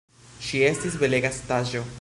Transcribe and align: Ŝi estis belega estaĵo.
Ŝi 0.45 0.61
estis 0.71 0.97
belega 1.05 1.35
estaĵo. 1.39 1.89